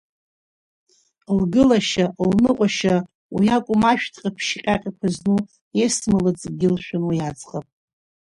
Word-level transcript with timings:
Лгылашьа, 1.37 2.05
лныҟәашьа, 2.29 2.95
уиакәым, 3.35 3.81
ашәҭ 3.91 4.13
ҟаԥшьы 4.21 4.59
ҟьаҟьақәа 4.63 5.07
зну 5.15 5.37
Есма 5.85 6.17
лыҵкгьы 6.25 6.69
лшәын 6.75 7.03
уи 7.09 7.17
аӡӷаб. 7.29 7.65